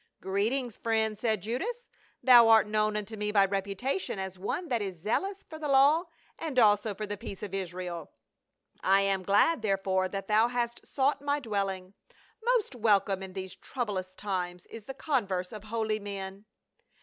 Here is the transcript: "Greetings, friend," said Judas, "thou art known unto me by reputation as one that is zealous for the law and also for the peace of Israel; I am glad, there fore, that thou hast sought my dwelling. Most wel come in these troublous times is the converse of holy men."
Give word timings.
"Greetings, 0.19 0.77
friend," 0.77 1.15
said 1.15 1.41
Judas, 1.43 1.87
"thou 2.23 2.49
art 2.49 2.65
known 2.65 2.97
unto 2.97 3.15
me 3.15 3.31
by 3.31 3.45
reputation 3.45 4.17
as 4.17 4.39
one 4.39 4.67
that 4.69 4.81
is 4.81 4.99
zealous 4.99 5.43
for 5.43 5.59
the 5.59 5.67
law 5.67 6.05
and 6.39 6.57
also 6.57 6.95
for 6.95 7.05
the 7.05 7.17
peace 7.17 7.43
of 7.43 7.53
Israel; 7.53 8.11
I 8.81 9.01
am 9.01 9.21
glad, 9.21 9.61
there 9.61 9.77
fore, 9.77 10.09
that 10.09 10.27
thou 10.27 10.47
hast 10.47 10.87
sought 10.87 11.21
my 11.21 11.39
dwelling. 11.39 11.93
Most 12.43 12.73
wel 12.73 12.99
come 12.99 13.21
in 13.21 13.33
these 13.33 13.53
troublous 13.53 14.15
times 14.15 14.65
is 14.71 14.85
the 14.85 14.95
converse 14.95 15.51
of 15.51 15.65
holy 15.65 15.99
men." 15.99 16.45